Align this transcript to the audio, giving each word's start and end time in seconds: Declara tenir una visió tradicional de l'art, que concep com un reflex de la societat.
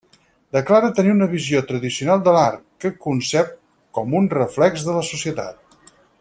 Declara 0.55 0.87
tenir 0.99 1.11
una 1.15 1.27
visió 1.33 1.61
tradicional 1.71 2.23
de 2.29 2.33
l'art, 2.37 2.63
que 2.85 2.93
concep 3.05 3.53
com 3.99 4.17
un 4.23 4.31
reflex 4.37 4.87
de 4.89 4.97
la 4.99 5.05
societat. 5.15 5.81